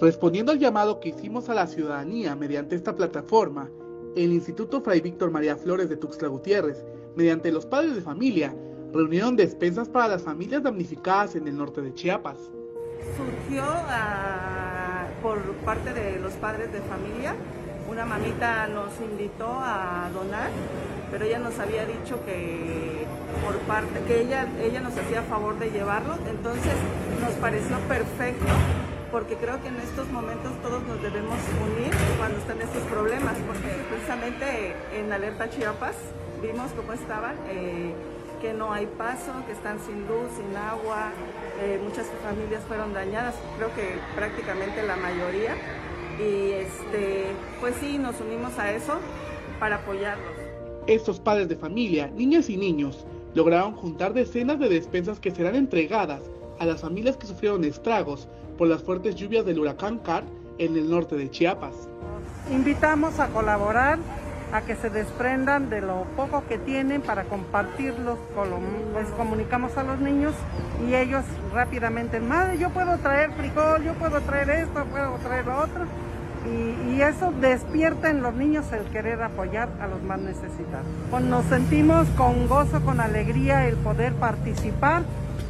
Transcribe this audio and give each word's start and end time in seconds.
Respondiendo 0.00 0.50
al 0.50 0.58
llamado 0.58 0.98
que 0.98 1.10
hicimos 1.10 1.50
a 1.50 1.54
la 1.54 1.66
ciudadanía 1.66 2.34
mediante 2.34 2.74
esta 2.74 2.96
plataforma, 2.96 3.68
el 4.16 4.32
Instituto 4.32 4.80
Fray 4.80 5.02
Víctor 5.02 5.30
María 5.30 5.56
Flores 5.56 5.90
de 5.90 5.98
Tuxtla 5.98 6.28
Gutiérrez, 6.28 6.82
mediante 7.16 7.52
los 7.52 7.66
padres 7.66 7.96
de 7.96 8.00
familia, 8.00 8.54
reunieron 8.94 9.36
despensas 9.36 9.90
para 9.90 10.08
las 10.08 10.22
familias 10.22 10.62
damnificadas 10.62 11.36
en 11.36 11.46
el 11.48 11.58
norte 11.58 11.82
de 11.82 11.92
Chiapas. 11.92 12.38
Surgió 13.14 13.62
ah, 13.62 15.06
por 15.22 15.38
parte 15.66 15.92
de 15.92 16.18
los 16.18 16.32
padres 16.32 16.72
de 16.72 16.80
familia, 16.80 17.34
una 17.90 18.06
mamita 18.06 18.68
nos 18.68 18.98
invitó 19.02 19.48
a 19.50 20.08
donar, 20.14 20.48
pero 21.10 21.26
ella 21.26 21.40
nos 21.40 21.58
había 21.58 21.84
dicho 21.84 22.24
que 22.24 23.04
por 23.44 23.58
parte 23.66 24.00
que 24.06 24.22
ella 24.22 24.46
ella 24.62 24.80
nos 24.80 24.96
hacía 24.96 25.20
favor 25.24 25.58
de 25.58 25.70
llevarlo, 25.70 26.14
entonces 26.26 26.72
nos 27.20 27.32
pareció 27.32 27.76
perfecto 27.80 28.46
porque 29.10 29.34
creo 29.36 29.60
que 29.60 29.68
en 29.68 29.76
estos 29.76 30.08
momentos 30.10 30.52
todos 30.62 30.82
nos 30.84 31.02
debemos 31.02 31.38
unir 31.62 31.92
cuando 32.18 32.38
están 32.38 32.60
estos 32.60 32.82
problemas, 32.84 33.36
porque 33.46 33.68
precisamente 33.88 34.74
en 34.96 35.12
Alerta 35.12 35.50
Chiapas 35.50 35.96
vimos 36.42 36.70
cómo 36.72 36.92
estaban, 36.92 37.36
eh, 37.48 37.92
que 38.40 38.52
no 38.54 38.72
hay 38.72 38.86
paso, 38.86 39.32
que 39.46 39.52
están 39.52 39.78
sin 39.80 40.06
luz, 40.06 40.30
sin 40.36 40.56
agua, 40.56 41.10
eh, 41.60 41.80
muchas 41.82 42.06
familias 42.22 42.62
fueron 42.66 42.94
dañadas, 42.94 43.34
creo 43.56 43.74
que 43.74 43.98
prácticamente 44.14 44.82
la 44.82 44.96
mayoría, 44.96 45.54
y 46.18 46.52
este, 46.52 47.26
pues 47.60 47.74
sí, 47.80 47.98
nos 47.98 48.20
unimos 48.20 48.58
a 48.58 48.72
eso 48.72 48.94
para 49.58 49.76
apoyarlos. 49.76 50.32
Estos 50.86 51.20
padres 51.20 51.48
de 51.48 51.56
familia, 51.56 52.08
niñas 52.08 52.48
y 52.48 52.56
niños, 52.56 53.04
lograron 53.34 53.74
juntar 53.74 54.12
decenas 54.12 54.58
de 54.58 54.68
despensas 54.68 55.20
que 55.20 55.30
serán 55.30 55.54
entregadas 55.54 56.22
a 56.60 56.66
las 56.66 56.82
familias 56.82 57.16
que 57.16 57.26
sufrieron 57.26 57.64
estragos 57.64 58.28
por 58.56 58.68
las 58.68 58.82
fuertes 58.82 59.16
lluvias 59.16 59.44
del 59.46 59.58
huracán 59.58 59.98
Car 59.98 60.24
en 60.58 60.76
el 60.76 60.88
norte 60.88 61.16
de 61.16 61.30
Chiapas. 61.30 61.88
Invitamos 62.52 63.18
a 63.18 63.28
colaborar, 63.28 63.98
a 64.52 64.60
que 64.60 64.76
se 64.76 64.90
desprendan 64.90 65.70
de 65.70 65.80
lo 65.80 66.04
poco 66.16 66.44
que 66.48 66.58
tienen 66.58 67.00
para 67.00 67.24
compartirlos, 67.24 68.18
les 68.94 69.08
comunicamos 69.10 69.76
a 69.78 69.84
los 69.84 70.00
niños 70.00 70.34
y 70.86 70.94
ellos 70.94 71.24
rápidamente, 71.54 72.20
madre, 72.20 72.58
yo 72.58 72.68
puedo 72.70 72.98
traer 72.98 73.32
frijol, 73.32 73.82
yo 73.82 73.94
puedo 73.94 74.20
traer 74.20 74.50
esto, 74.50 74.84
puedo 74.84 75.14
traer 75.22 75.46
lo 75.46 75.58
otro. 75.58 75.86
Y, 76.46 77.00
eso 77.00 77.32
despierta 77.40 78.10
en 78.10 78.22
los 78.22 78.34
niños 78.34 78.66
el 78.72 78.84
querer 78.92 79.22
apoyar 79.22 79.70
a 79.80 79.86
los 79.86 80.02
más 80.02 80.20
necesitados. 80.20 80.86
Nos 81.22 81.46
sentimos 81.46 82.06
con 82.10 82.46
gozo, 82.46 82.82
con 82.82 83.00
alegría 83.00 83.66
el 83.66 83.76
poder 83.76 84.12
participar 84.12 85.02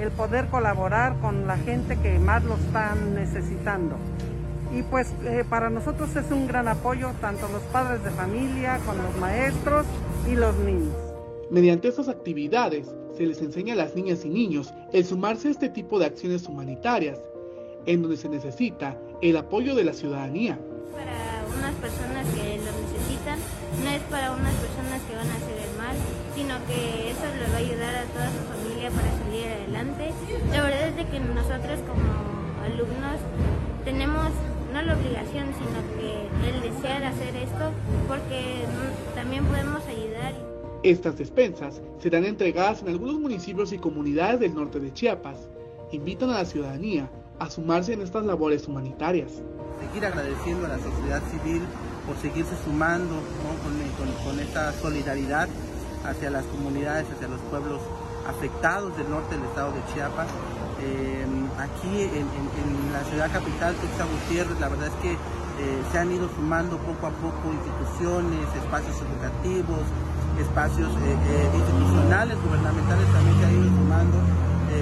el 0.00 0.10
poder 0.10 0.46
colaborar 0.46 1.18
con 1.20 1.46
la 1.46 1.56
gente 1.56 1.96
que 1.96 2.18
más 2.18 2.44
lo 2.44 2.54
están 2.54 3.14
necesitando. 3.14 3.96
Y 4.76 4.82
pues 4.82 5.12
eh, 5.24 5.44
para 5.48 5.70
nosotros 5.70 6.14
es 6.16 6.30
un 6.30 6.48
gran 6.48 6.66
apoyo, 6.66 7.10
tanto 7.20 7.48
los 7.48 7.62
padres 7.64 8.02
de 8.02 8.10
familia, 8.10 8.80
con 8.84 8.98
los 8.98 9.16
maestros 9.16 9.86
y 10.30 10.34
los 10.34 10.56
niños. 10.58 10.94
Mediante 11.50 11.88
estas 11.88 12.08
actividades 12.08 12.92
se 13.16 13.26
les 13.26 13.40
enseña 13.40 13.74
a 13.74 13.76
las 13.76 13.94
niñas 13.94 14.24
y 14.24 14.30
niños 14.30 14.74
el 14.92 15.04
sumarse 15.04 15.48
a 15.48 15.50
este 15.52 15.68
tipo 15.68 15.98
de 15.98 16.06
acciones 16.06 16.48
humanitarias, 16.48 17.20
en 17.86 18.02
donde 18.02 18.16
se 18.16 18.28
necesita 18.28 18.98
el 19.22 19.36
apoyo 19.36 19.74
de 19.76 19.84
la 19.84 19.92
ciudadanía. 19.92 20.58
Para 20.94 21.44
unas 21.58 21.74
personas 21.82 22.26
que 22.34 22.58
lo 22.62 22.70
necesitan, 22.70 23.38
no 23.82 23.90
es 23.90 24.02
para 24.10 24.32
unas 24.32 24.54
personas 24.54 25.02
que 25.02 25.16
van 25.16 25.28
a 25.28 25.36
hacer 25.36 25.58
el 25.58 25.74
mal, 25.76 25.96
sino 26.34 26.54
que 26.66 27.10
eso 27.10 27.26
les 27.38 27.50
va 27.50 27.56
a 27.56 27.64
ayudar 27.66 27.94
a 27.94 28.04
toda 28.14 28.28
su 28.30 28.40
familia 28.46 28.90
para 28.90 29.10
salir 29.18 29.46
adelante. 29.46 30.14
La 30.50 30.62
verdad 30.62 30.88
es 30.88 30.96
de 30.96 31.06
que 31.06 31.20
nosotros 31.20 31.80
como 31.86 32.10
alumnos 32.64 33.18
tenemos 33.84 34.30
no 34.72 34.82
la 34.82 34.96
obligación, 34.96 35.50
sino 35.54 35.78
que 35.94 36.26
el 36.48 36.60
desear 36.62 37.04
hacer 37.04 37.36
esto, 37.36 37.70
porque 38.08 38.64
también 39.14 39.44
podemos 39.44 39.82
ayudar. 39.86 40.32
Estas 40.82 41.16
despensas 41.16 41.80
serán 41.98 42.24
entregadas 42.24 42.82
en 42.82 42.88
algunos 42.88 43.18
municipios 43.18 43.72
y 43.72 43.78
comunidades 43.78 44.40
del 44.40 44.54
norte 44.54 44.80
de 44.80 44.92
Chiapas. 44.92 45.38
Invitan 45.92 46.30
a 46.30 46.38
la 46.38 46.44
ciudadanía 46.44 47.08
a 47.38 47.50
sumarse 47.50 47.92
en 47.92 48.02
estas 48.02 48.24
labores 48.24 48.66
humanitarias. 48.68 49.30
Seguir 49.80 50.06
agradeciendo 50.06 50.66
a 50.66 50.68
la 50.70 50.78
sociedad 50.78 51.22
civil 51.30 51.62
por 52.06 52.16
seguirse 52.16 52.54
sumando 52.64 53.14
con, 54.24 54.38
esta 54.40 54.72
solidaridad 54.72 55.48
hacia 56.04 56.30
las 56.30 56.44
comunidades, 56.46 57.06
hacia 57.10 57.28
los 57.28 57.40
pueblos 57.42 57.80
afectados 58.28 58.96
del 58.96 59.10
norte 59.10 59.36
del 59.36 59.44
estado 59.44 59.72
de 59.72 59.80
Chiapas. 59.92 60.28
Eh, 60.80 61.24
aquí 61.58 62.02
en, 62.02 62.92
la 62.92 63.02
ciudad 63.04 63.32
capital, 63.32 63.74
Tuxtla 63.74 64.04
Gutiérrez, 64.04 64.60
la 64.60 64.68
verdad 64.68 64.88
es 64.88 64.94
que 65.02 65.12
eh, 65.12 65.82
se 65.92 65.98
han 65.98 66.12
ido 66.12 66.28
sumando 66.36 66.78
poco 66.78 67.06
a 67.06 67.10
poco 67.10 67.52
instituciones, 67.52 68.46
espacios 68.56 68.96
educativos, 69.00 69.82
espacios 70.38 70.90
eh, 70.90 71.50
institucionales, 71.54 72.36
gubernamentales 72.42 73.06
también 73.12 73.36
se 73.38 73.44
han 73.46 73.54
ido 73.54 73.70
sumando, 73.70 74.18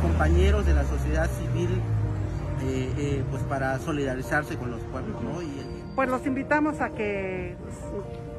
compañeros 0.00 0.64
de 0.64 0.72
la 0.72 0.84
sociedad 0.84 1.28
civil, 1.38 1.82
pues 3.30 3.42
para 3.44 3.78
solidarizarse 3.78 4.56
con 4.56 4.70
los 4.70 4.80
pueblos. 4.82 5.16
Pues 5.94 6.08
los 6.08 6.26
invitamos 6.26 6.80
a 6.80 6.90
que 6.90 7.56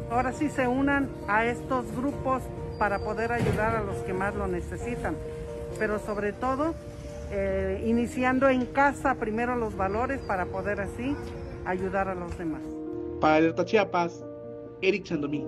ahora 0.10 0.34
sí 0.34 0.50
se 0.50 0.68
unan 0.68 1.10
a 1.28 1.46
estos 1.46 1.86
grupos 1.96 2.44
para 2.78 3.00
poder 3.00 3.32
ayudar 3.32 3.76
a 3.76 3.82
los 3.82 3.98
que 3.98 4.14
más 4.14 4.36
lo 4.36 4.48
necesitan. 4.48 5.16
Pero 5.80 6.00
sobre 6.00 6.34
todo, 6.34 6.74
eh, 7.32 7.84
iniciando 7.86 8.50
en 8.50 8.66
casa 8.66 9.16
primero 9.16 9.56
los 9.56 9.76
valores 9.76 10.22
para 10.22 10.46
poder 10.46 10.82
así 10.82 11.16
ayudar 11.66 12.08
a 12.08 12.16
los 12.16 12.38
demás. 12.38 12.62
Para 13.20 13.36
Alerta 13.36 13.66
Chiapas, 13.66 14.24
Eric 14.82 15.04
Chandomí. 15.04 15.46